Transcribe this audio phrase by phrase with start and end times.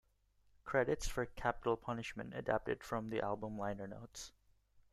[0.65, 4.31] Credits for "Capital Punishment" adapted from the album liner notes.